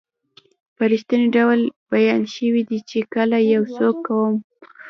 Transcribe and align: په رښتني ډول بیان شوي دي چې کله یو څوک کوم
په 0.75 0.83
رښتني 0.91 1.27
ډول 1.37 1.59
بیان 1.91 2.21
شوي 2.35 2.61
دي 2.69 2.79
چې 2.89 2.99
کله 3.13 3.37
یو 3.53 3.63
څوک 3.75 3.95
کوم 4.07 4.35